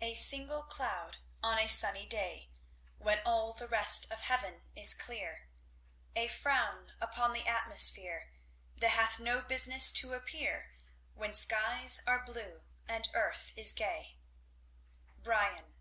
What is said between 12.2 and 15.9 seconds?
blue and earth is gay. Byron.